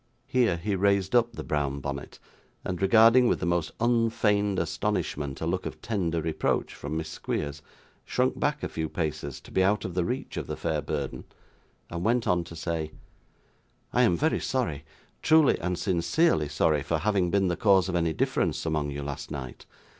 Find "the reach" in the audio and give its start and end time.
9.93-10.37